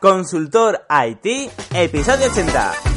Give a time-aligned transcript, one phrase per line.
[0.00, 2.95] Consultor IT, episodio 80.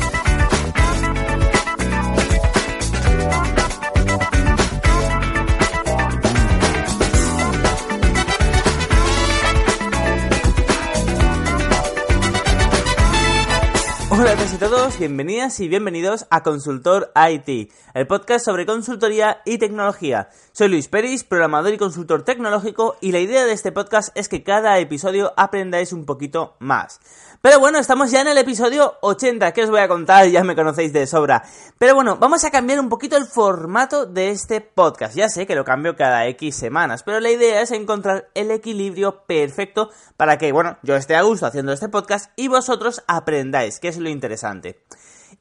[14.20, 19.42] Hola a todos y todos, bienvenidas y bienvenidos a Consultor IT, el podcast sobre consultoría
[19.46, 20.28] y tecnología.
[20.52, 24.44] Soy Luis Peris, programador y consultor tecnológico y la idea de este podcast es que
[24.44, 27.00] cada episodio aprendáis un poquito más.
[27.42, 30.58] Pero bueno, estamos ya en el episodio 80, que os voy a contar, ya me
[30.58, 31.46] conocéis de sobra.
[31.78, 35.16] Pero bueno, vamos a cambiar un poquito el formato de este podcast.
[35.16, 39.24] Ya sé que lo cambio cada X semanas, pero la idea es encontrar el equilibrio
[39.26, 43.88] perfecto para que, bueno, yo esté a gusto haciendo este podcast y vosotros aprendáis, que
[43.88, 44.84] es lo interesante.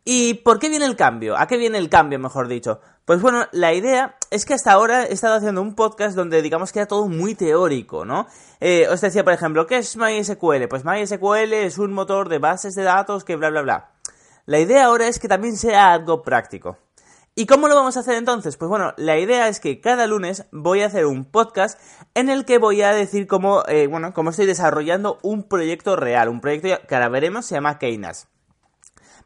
[0.05, 1.37] ¿Y por qué viene el cambio?
[1.37, 2.81] ¿A qué viene el cambio, mejor dicho?
[3.05, 6.73] Pues bueno, la idea es que hasta ahora he estado haciendo un podcast donde digamos
[6.73, 8.27] que era todo muy teórico, ¿no?
[8.61, 10.69] Eh, os decía, por ejemplo, ¿qué es MySQL?
[10.69, 13.91] Pues MySQL es un motor de bases de datos que bla, bla, bla.
[14.45, 16.79] La idea ahora es que también sea algo práctico.
[17.35, 18.57] ¿Y cómo lo vamos a hacer entonces?
[18.57, 21.81] Pues bueno, la idea es que cada lunes voy a hacer un podcast
[22.15, 26.29] en el que voy a decir cómo, eh, bueno, cómo estoy desarrollando un proyecto real,
[26.29, 28.27] un proyecto que ahora veremos se llama Keynas.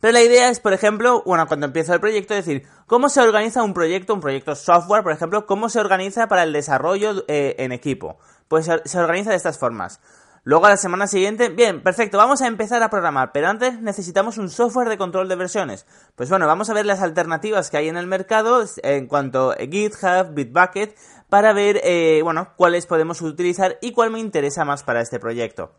[0.03, 3.63] Pero la idea es, por ejemplo, bueno, cuando empiezo el proyecto, decir, ¿cómo se organiza
[3.63, 7.71] un proyecto, un proyecto software, por ejemplo, cómo se organiza para el desarrollo eh, en
[7.71, 8.19] equipo?
[8.49, 10.01] Pues se organiza de estas formas.
[10.43, 14.39] Luego a la semana siguiente, bien, perfecto, vamos a empezar a programar, pero antes necesitamos
[14.39, 15.87] un software de control de versiones.
[16.17, 19.57] Pues bueno, vamos a ver las alternativas que hay en el mercado en cuanto a
[19.57, 20.97] GitHub, Bitbucket,
[21.29, 25.77] para ver, eh, bueno, cuáles podemos utilizar y cuál me interesa más para este proyecto.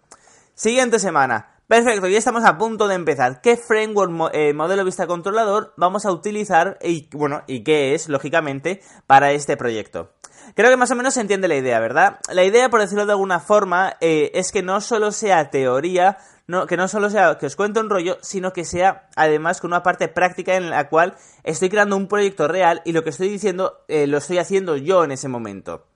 [0.55, 1.49] Siguiente semana.
[1.67, 3.41] Perfecto, ya estamos a punto de empezar.
[3.41, 8.79] ¿Qué framework eh, modelo vista controlador vamos a utilizar y bueno, y qué es, lógicamente,
[9.07, 10.11] para este proyecto?
[10.53, 12.19] Creo que más o menos se entiende la idea, ¿verdad?
[12.31, 16.67] La idea, por decirlo de alguna forma, eh, es que no solo sea teoría, no,
[16.67, 19.81] que no solo sea que os cuente un rollo, sino que sea además con una
[19.81, 23.83] parte práctica en la cual estoy creando un proyecto real y lo que estoy diciendo
[23.87, 25.87] eh, lo estoy haciendo yo en ese momento.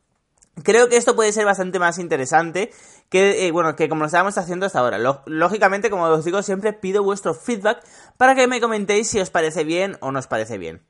[0.63, 2.71] Creo que esto puede ser bastante más interesante
[3.09, 4.97] que, eh, bueno, que como lo estábamos haciendo hasta ahora.
[5.25, 7.83] lógicamente, como os digo, siempre pido vuestro feedback
[8.17, 10.81] para que me comentéis si os parece bien o no os parece bien.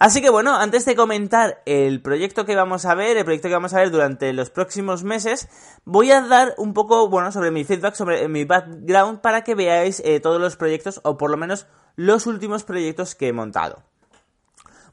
[0.00, 3.54] Así que bueno, antes de comentar el proyecto que vamos a ver, el proyecto que
[3.54, 5.48] vamos a ver durante los próximos meses,
[5.84, 10.02] voy a dar un poco, bueno, sobre mi feedback, sobre mi background, para que veáis
[10.04, 13.82] eh, todos los proyectos, o por lo menos los últimos proyectos que he montado.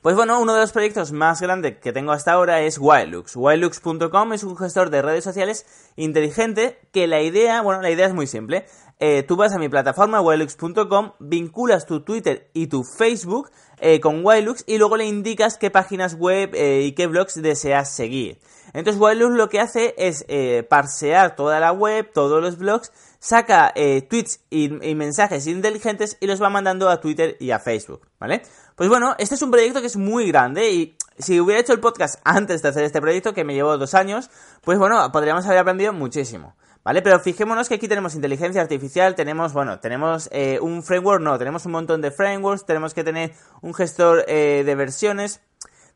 [0.01, 3.35] Pues bueno, uno de los proyectos más grandes que tengo hasta ahora es Wildlux.
[3.35, 8.13] Wildlux.com es un gestor de redes sociales inteligente que la idea, bueno, la idea es
[8.15, 8.65] muy simple.
[8.99, 14.25] Eh, tú vas a mi plataforma wildlux.com, vinculas tu Twitter y tu Facebook eh, con
[14.25, 18.39] Wildlux y luego le indicas qué páginas web eh, y qué blogs deseas seguir.
[18.73, 20.25] Entonces Wildlux lo que hace es
[20.67, 26.41] parsear toda la web, todos los blogs, saca tweets y, y mensajes inteligentes y los
[26.41, 28.43] va mandando a Twitter y a Facebook, ¿vale?
[28.75, 31.79] Pues bueno, este es un proyecto que es muy grande y si hubiera hecho el
[31.79, 34.29] podcast antes de hacer este proyecto, que me llevó dos años,
[34.63, 36.55] pues bueno, podríamos haber aprendido muchísimo.
[36.83, 37.03] ¿Vale?
[37.03, 41.67] Pero fijémonos que aquí tenemos inteligencia artificial, tenemos, bueno, tenemos eh, un framework, no, tenemos
[41.67, 45.41] un montón de frameworks, tenemos que tener un gestor eh, de versiones.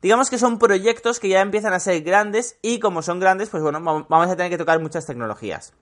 [0.04, 3.64] Digamos que son proyectos que ya empiezan a ser grandes y como son grandes, pues
[3.64, 5.74] bueno, vamos a tener que tocar muchas tecnologías.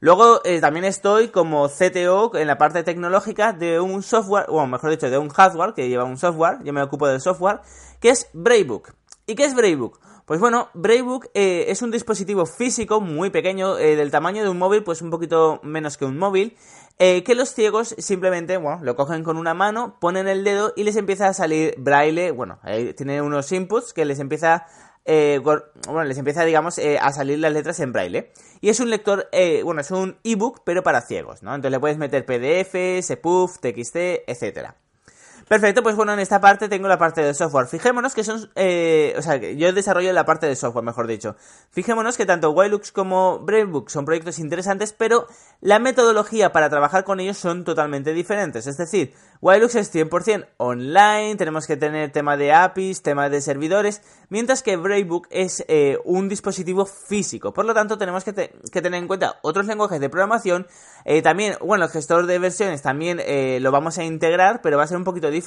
[0.00, 4.90] Luego eh, también estoy como CTO en la parte tecnológica de un software, o mejor
[4.90, 7.60] dicho, de un hardware que lleva un software, yo me ocupo del software,
[8.00, 8.92] que es Bravebook.
[9.26, 9.98] ¿Y qué es Bravebook?
[10.24, 14.58] Pues bueno, Bravebook eh, es un dispositivo físico muy pequeño, eh, del tamaño de un
[14.58, 16.56] móvil, pues un poquito menos que un móvil,
[16.98, 20.96] que los ciegos simplemente, bueno, lo cogen con una mano, ponen el dedo y les
[20.96, 22.58] empieza a salir braille, bueno,
[22.96, 24.66] tiene unos inputs que les empieza
[25.10, 28.30] eh, bueno, les empieza, digamos, eh, a salir las letras en braille.
[28.60, 31.54] Y es un lector, eh, bueno, es un ebook, pero para ciegos, ¿no?
[31.54, 34.76] Entonces le puedes meter PDF, SPUF, TXT, etcétera.
[35.48, 37.68] Perfecto, pues bueno, en esta parte tengo la parte de software.
[37.68, 41.36] Fijémonos que son, eh, o sea, yo desarrollo la parte de software, mejor dicho.
[41.70, 45.26] Fijémonos que tanto Wildlux como Bravebook son proyectos interesantes, pero
[45.62, 48.66] la metodología para trabajar con ellos son totalmente diferentes.
[48.66, 54.02] Es decir, Wildlux es 100% online, tenemos que tener tema de APIs, tema de servidores,
[54.28, 57.54] mientras que Bravebook es eh, un dispositivo físico.
[57.54, 60.66] Por lo tanto, tenemos que, tener en cuenta otros lenguajes de programación.
[61.06, 63.18] Eh, también, bueno, el gestor de versiones también
[63.62, 65.37] lo vamos a integrar, pero va a ser un poquito diferente.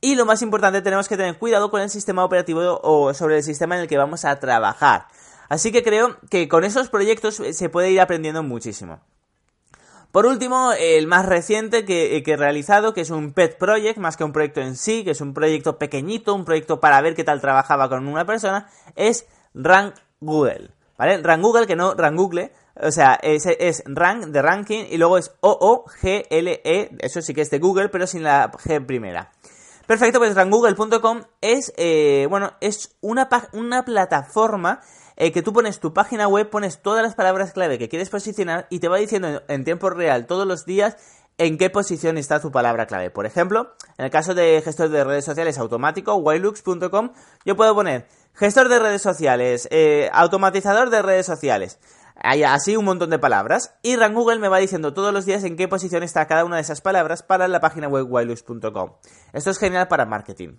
[0.00, 3.42] Y lo más importante, tenemos que tener cuidado con el sistema operativo o sobre el
[3.42, 5.08] sistema en el que vamos a trabajar.
[5.48, 9.00] Así que creo que con esos proyectos se puede ir aprendiendo muchísimo.
[10.16, 14.24] Por último, el más reciente que, he realizado, que es un pet project, más que
[14.24, 17.40] un proyecto en sí, que es un proyecto pequeñito, un proyecto para ver qué tal
[17.40, 20.70] trabajaba con una persona, es Run Google.
[20.96, 21.18] ¿Vale?
[21.18, 22.50] Run Google, que no Run Google,
[22.82, 27.50] O sea, es, es rank de ranking y luego es O-O-G-L-E, eso sí que es
[27.50, 29.32] de Google, pero sin la G primera.
[29.86, 34.80] Perfecto, pues ranggoogle.com es, eh, bueno, es una, una plataforma
[35.16, 38.66] eh, que tú pones tu página web, pones todas las palabras clave que quieres posicionar
[38.68, 40.96] y te va diciendo en tiempo real todos los días
[41.38, 43.10] en qué posición está tu palabra clave.
[43.10, 47.12] Por ejemplo, en el caso de gestor de redes sociales automático, wilux.com,
[47.44, 51.78] yo puedo poner gestor de redes sociales, eh, automatizador de redes sociales.
[52.18, 53.74] Hay así un montón de palabras.
[53.82, 56.62] Y Google me va diciendo todos los días en qué posición está cada una de
[56.62, 58.92] esas palabras para la página web wilux.com.
[59.32, 60.54] Esto es genial para marketing.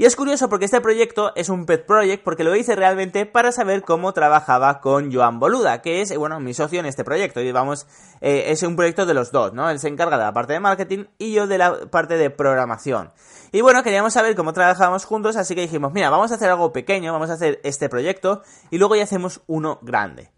[0.00, 3.52] Y es curioso porque este proyecto es un pet project porque lo hice realmente para
[3.52, 7.42] saber cómo trabajaba con Joan Boluda, que es, bueno, mi socio en este proyecto.
[7.42, 7.86] Y vamos,
[8.22, 9.68] eh, es un proyecto de los dos, ¿no?
[9.68, 13.12] Él se encarga de la parte de marketing y yo de la parte de programación.
[13.52, 16.72] Y bueno, queríamos saber cómo trabajábamos juntos, así que dijimos, mira, vamos a hacer algo
[16.72, 20.30] pequeño, vamos a hacer este proyecto y luego ya hacemos uno grande.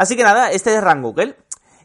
[0.00, 1.36] Así que nada, este es Run Google.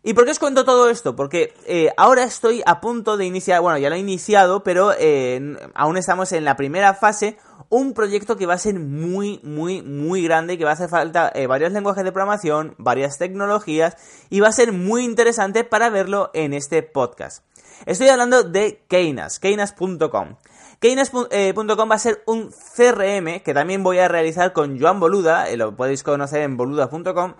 [0.01, 1.17] ¿Y por qué os cuento todo esto?
[1.17, 5.57] Porque eh, ahora estoy a punto de iniciar, bueno, ya lo he iniciado, pero eh,
[5.73, 10.23] aún estamos en la primera fase, un proyecto que va a ser muy, muy, muy
[10.23, 13.97] grande, que va a hacer falta eh, varios lenguajes de programación, varias tecnologías,
[14.29, 17.43] y va a ser muy interesante para verlo en este podcast.
[17.85, 20.37] Estoy hablando de Keynas, keynas.com.
[20.79, 25.75] Keynes.com va a ser un CRM que también voy a realizar con Joan Boluda, lo
[25.75, 27.33] podéis conocer en boluda.com.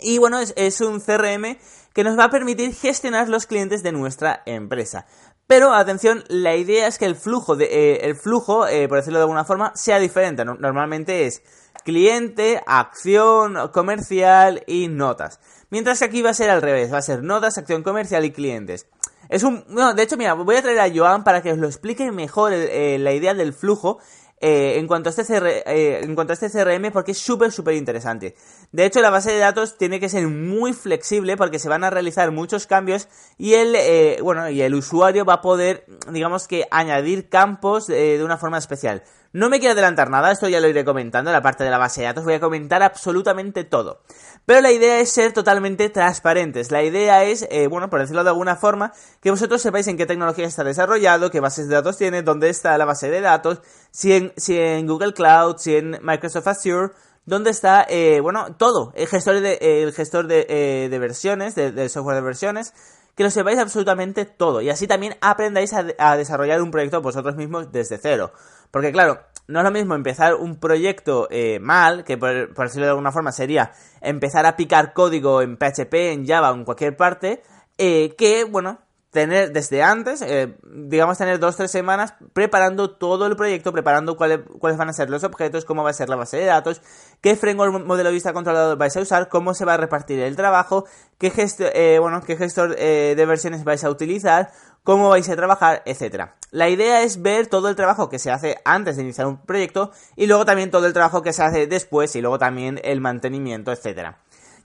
[0.00, 1.58] Y bueno, es, un CRM
[1.92, 5.06] que nos va a permitir gestionar los clientes de nuestra empresa.
[5.48, 9.18] Pero atención, la idea es que el flujo, de, eh, el flujo eh, por decirlo
[9.18, 10.44] de alguna forma, sea diferente.
[10.44, 11.42] Normalmente es
[11.84, 15.40] cliente, acción comercial y notas.
[15.70, 18.30] Mientras que aquí va a ser al revés, va a ser notas, acción comercial y
[18.30, 18.86] clientes.
[19.28, 21.66] Es un, no, de hecho, mira, voy a traer a Joan para que os lo
[21.66, 23.98] explique mejor eh, la idea del flujo
[24.40, 28.34] en, cuanto a este en cuanto a este CRM porque es súper, súper interesante.
[28.72, 31.90] De hecho, la base de datos tiene que ser muy flexible porque se van a
[31.90, 36.66] realizar muchos cambios y el, eh, bueno, y el usuario va a poder, digamos que,
[36.70, 39.02] añadir campos eh, de una forma especial.
[39.32, 42.00] No me quiero adelantar nada, esto ya lo iré comentando, la parte de la base
[42.00, 44.00] de datos, voy a comentar absolutamente todo.
[44.46, 46.70] Pero la idea es ser totalmente transparentes.
[46.70, 50.06] La idea es, eh, bueno, por decirlo de alguna forma, que vosotros sepáis en qué
[50.06, 53.60] tecnología está desarrollado, qué bases de datos tiene, dónde está la base de datos,
[53.90, 56.92] si en, Google Cloud, si en Microsoft Azure,
[57.26, 61.88] donde está, eh, bueno, todo, el gestor de, el gestor de, eh, de versiones, de,
[61.90, 62.72] software de versiones,
[63.18, 67.72] que lo sepáis absolutamente todo y así también aprendáis a, desarrollar un proyecto vosotros mismos
[67.72, 68.30] desde cero.
[68.70, 69.18] Porque claro,
[69.48, 73.32] no es lo mismo empezar un proyecto eh, mal, que por, decirlo de alguna forma
[73.32, 77.42] sería empezar a picar código en PHP, en Java o en cualquier parte,
[77.76, 78.78] que, bueno,
[79.18, 84.42] tener desde antes, eh, digamos, tener dos, tres semanas preparando todo el proyecto, preparando cuáles,
[84.60, 86.80] cuáles van a ser los objetos, cómo va a ser la base de datos,
[87.20, 90.84] qué framework modelo vista controlador vais a usar, cómo se va a repartir el trabajo,
[91.18, 91.32] qué,
[91.74, 94.52] eh, bueno, qué gestor eh, de versiones vais a utilizar,
[94.84, 96.36] cómo vais a trabajar, etcétera.
[96.52, 99.90] La idea es ver todo el trabajo que se hace antes de iniciar un proyecto
[100.14, 103.72] y luego también todo el trabajo que se hace después y luego también el mantenimiento,
[103.72, 104.18] etcétera.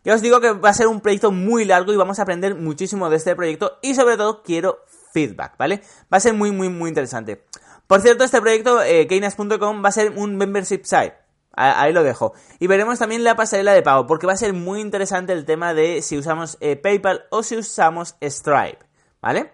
[0.04, 2.56] Ya os digo que va a ser un proyecto muy largo y vamos a aprender
[2.56, 4.80] muchísimo de este proyecto y sobre todo quiero
[5.14, 5.82] feedback, ¿vale?
[6.12, 7.46] Va a ser muy, muy, muy interesante.
[7.88, 11.14] Por cierto, este proyecto, eh, va a ser un membership site.
[11.56, 12.34] Ahí lo dejo.
[12.60, 15.76] Y veremos también la pasarela de pago, porque va a ser muy interesante el tema
[15.76, 18.80] de si usamos eh, PayPal o si usamos Stripe,
[19.22, 19.52] ¿vale?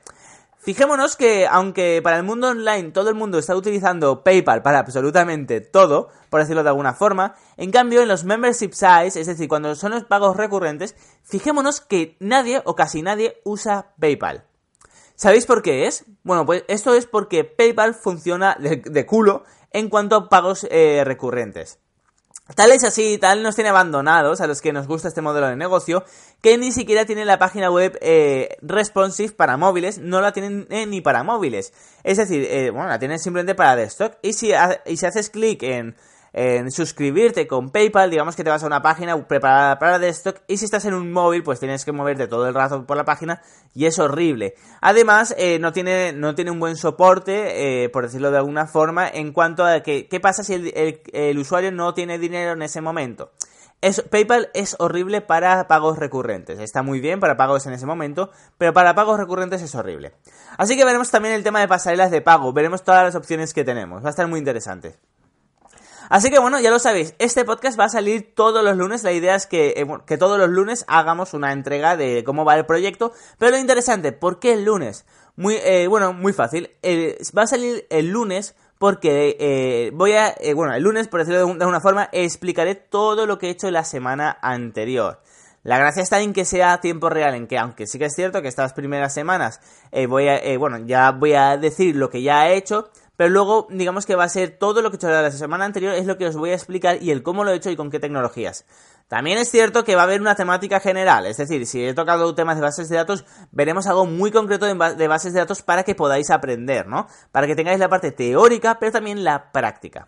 [0.61, 5.61] Fijémonos que aunque para el mundo online todo el mundo está utilizando PayPal para absolutamente
[5.61, 9.73] todo, por decirlo de alguna forma, en cambio en los membership sites, es decir, cuando
[9.75, 14.43] son los pagos recurrentes, fijémonos que nadie o casi nadie usa PayPal.
[15.15, 16.03] ¿Sabéis por qué es?
[16.23, 21.79] Bueno, pues esto es porque PayPal funciona de, culo en cuanto a pagos eh, recurrentes.
[22.55, 25.55] Tal es así, tal nos tiene abandonados a los que nos gusta este modelo de
[25.55, 26.03] negocio,
[26.41, 30.85] que ni siquiera tiene la página web eh, responsive para móviles, no la tienen eh,
[30.85, 31.73] ni para móviles.
[32.03, 34.13] Es decir, eh, bueno, la tienen simplemente para desktop.
[34.23, 34.51] Y si,
[34.85, 35.95] y si haces clic en
[36.33, 40.57] en suscribirte con PayPal, digamos que te vas a una página preparada para desktop y
[40.57, 43.41] si estás en un móvil pues tienes que moverte todo el rato por la página
[43.73, 44.55] y es horrible.
[44.81, 49.07] Además eh, no, tiene, no tiene un buen soporte, eh, por decirlo de alguna forma,
[49.07, 53.31] en cuanto a que, qué pasa si el, usuario no tiene dinero en ese momento.
[54.09, 56.59] PayPal es horrible para pagos recurrentes.
[56.59, 60.11] Está muy bien para pagos en ese momento, pero para pagos recurrentes es horrible.
[60.57, 62.51] Así que veremos también el tema de pasarelas de pago.
[62.51, 64.03] Veremos todas las opciones que tenemos.
[64.03, 64.97] Va a estar muy interesante.
[66.09, 69.03] Así que bueno, ya lo sabéis, este podcast va a salir todos los lunes.
[69.03, 72.55] La idea es que, eh, que todos los lunes hagamos una entrega de cómo va
[72.55, 73.13] el proyecto.
[73.37, 75.05] Pero lo interesante, ¿por qué el lunes?
[75.35, 76.71] Muy, eh, bueno, muy fácil.
[77.37, 81.65] va a salir el lunes porque eh, voy a, bueno, el lunes, por decirlo de,
[81.65, 85.21] una forma, explicaré todo lo que he hecho la semana anterior.
[85.63, 88.15] La gracia está en que sea a tiempo real, en que aunque sí que es
[88.15, 89.59] cierto que estas primeras semanas
[89.91, 93.31] eh, voy a, eh, bueno, ya voy a decir lo que ya he hecho, pero
[93.31, 96.05] luego digamos que va a ser todo lo que he hecho la semana anterior es
[96.05, 97.99] lo que os voy a explicar y el cómo lo he hecho y con qué
[97.99, 98.63] tecnologías.
[99.09, 102.33] También es cierto que va a haber una temática general, es decir, si he tocado
[102.33, 105.95] temas de bases de datos, veremos algo muy concreto de bases de datos para que
[105.95, 107.07] podáis aprender, ¿no?
[107.33, 110.07] Para que tengáis la parte teórica, pero también la práctica.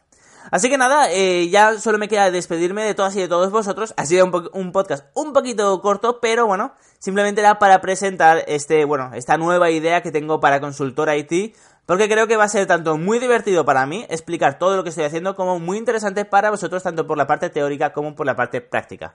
[0.50, 3.94] Así que nada, eh, ya solo me queda despedirme de todas y de todos vosotros.
[3.98, 9.12] Ha sido un, podcast un poquito corto, pero bueno, simplemente era para presentar este, bueno,
[9.14, 11.56] esta nueva idea que tengo para Consultor IT
[11.92, 14.92] porque creo que va a ser tanto muy divertido para mí explicar todo lo que
[14.92, 18.34] estoy haciendo como muy interesante para vosotros tanto por la parte teórica como por la
[18.34, 19.14] parte práctica.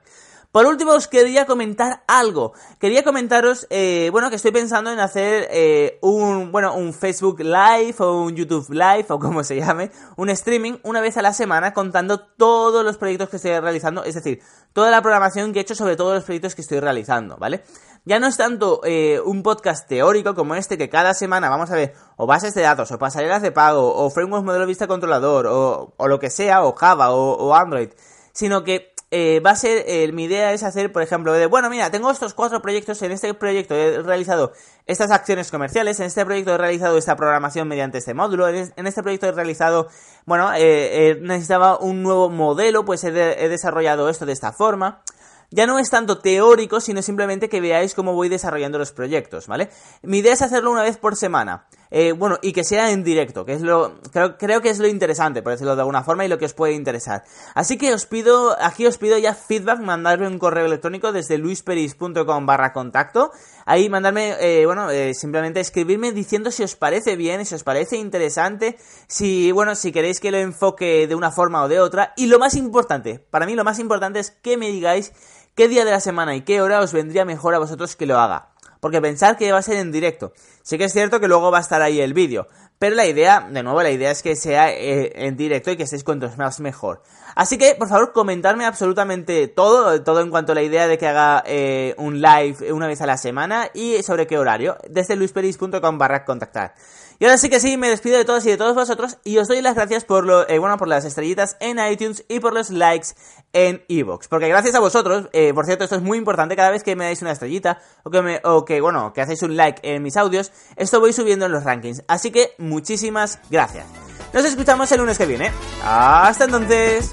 [0.56, 2.54] Por último, os quería comentar algo.
[2.80, 7.96] Quería comentaros, eh, bueno, que estoy pensando en hacer eh, un, bueno, un Facebook Live
[7.98, 11.74] o un YouTube Live o como se llame, un streaming una vez a la semana
[11.74, 14.40] contando todos los proyectos que estoy realizando, es decir,
[14.72, 17.62] toda la programación que he hecho sobre todos los proyectos que estoy realizando, ¿vale?
[18.06, 21.74] Ya no es tanto eh, un podcast teórico como este que cada semana vamos a
[21.74, 25.92] ver o bases de datos, o pasarelas de pago, o frameworks modelo vista controlador, o,
[25.98, 27.90] o lo que sea, o Java, o, Android,
[28.32, 31.70] sino que eh, va a ser, eh, mi idea es hacer, por ejemplo, de, bueno,
[31.70, 34.52] mira, tengo estos cuatro proyectos, en este proyecto he realizado
[34.86, 39.02] estas acciones comerciales, en este proyecto he realizado esta programación mediante este módulo, en este
[39.02, 39.88] proyecto he realizado,
[40.24, 45.02] bueno, necesitaba un nuevo modelo, pues he desarrollado esto de esta forma
[45.50, 49.70] ya no es tanto teórico, sino simplemente que veáis cómo voy desarrollando los proyectos, ¿vale?
[50.02, 51.66] Mi idea es hacerlo una vez por semana.
[51.90, 54.88] Eh, bueno, y que sea en directo, que es lo, creo, creo que es lo
[54.88, 57.24] interesante, por decirlo de alguna forma, y lo que os puede interesar.
[57.54, 62.46] Así que os pido, aquí os pido ya feedback, mandarme un correo electrónico desde luisperis.com
[62.46, 63.30] barra contacto,
[63.64, 67.96] ahí mandarme, eh, bueno, eh, simplemente escribirme diciendo si os parece bien, si os parece
[67.96, 72.26] interesante, si, bueno, si queréis que lo enfoque de una forma o de otra, y
[72.26, 75.12] lo más importante, para mí lo más importante es que me digáis
[75.54, 78.18] qué día de la semana y qué hora os vendría mejor a vosotros que lo
[78.18, 78.55] haga.
[78.80, 80.32] Porque pensar que va a ser en directo.
[80.62, 82.48] Sí que es cierto que luego va a estar ahí el vídeo.
[82.78, 85.84] Pero la idea, de nuevo, la idea es que sea eh, en directo y que
[85.84, 87.02] estéis cuantos más mejor.
[87.34, 91.06] Así que, por favor, comentarme absolutamente todo, todo en cuanto a la idea de que
[91.06, 95.98] haga eh, un live una vez a la semana y sobre qué horario, desde luisperis.com
[95.98, 96.74] barra contactar.
[97.18, 99.48] Y ahora sí que sí, me despido de todos y de todos vosotros y os
[99.48, 102.68] doy las gracias por lo, eh, bueno, por las estrellitas en iTunes y por los
[102.68, 103.08] likes
[103.54, 104.28] en iVoox.
[104.28, 107.22] Porque gracias a vosotros, por cierto, esto es muy importante, cada vez que me dais
[107.22, 110.52] una estrellita o que, me, o que, bueno, que hacéis un like en mis audios,
[110.76, 112.02] esto voy subiendo en los rankings.
[112.06, 113.86] Así que muchísimas gracias.
[114.32, 115.50] Nos escuchamos el lunes que viene.
[115.82, 117.10] Hasta entonces.